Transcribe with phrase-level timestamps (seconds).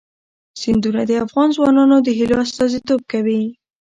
[0.61, 3.41] سیندونه د افغان ځوانانو د هیلو استازیتوب کوي.